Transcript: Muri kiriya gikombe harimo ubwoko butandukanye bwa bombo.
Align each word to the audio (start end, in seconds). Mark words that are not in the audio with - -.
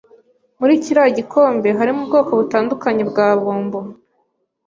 Muri 0.59 0.73
kiriya 0.83 1.09
gikombe 1.17 1.69
harimo 1.79 1.99
ubwoko 2.03 2.31
butandukanye 2.39 3.03
bwa 3.09 3.27
bombo. 3.41 3.79